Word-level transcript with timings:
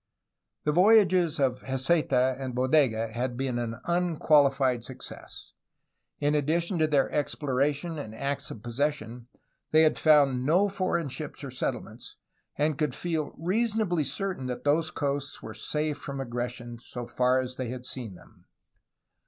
The 0.63 0.71
voyages 0.71 1.39
of 1.39 1.61
Heceta 1.61 2.35
and 2.39 2.55
Bodega 2.55 3.09
had 3.11 3.37
been 3.37 3.59
an 3.59 3.75
unqualified 3.85 4.83
success. 4.83 5.51
In 6.19 6.33
addition 6.33 6.79
to 6.79 6.87
their 6.87 7.11
exploration 7.11 7.99
and 7.99 8.15
acts 8.15 8.49
of 8.49 8.63
possession, 8.63 9.27
they 9.69 9.83
had 9.83 9.99
found 9.99 10.43
no 10.43 10.67
foreign 10.69 11.09
ships 11.09 11.43
or 11.43 11.51
settlements, 11.51 12.15
and 12.55 12.79
could 12.79 12.95
feel 12.95 13.35
rea 13.37 13.67
sonably 13.67 14.03
certain 14.03 14.47
that 14.47 14.63
those 14.63 14.89
coasts 14.89 15.43
were 15.43 15.53
safe 15.53 15.99
from 15.99 16.19
aggression 16.19 16.79
so 16.81 17.05
far 17.05 17.39
as 17.39 17.57
they 17.57 17.69
had 17.69 17.85
seen 17.85 18.15
them. 18.15 18.45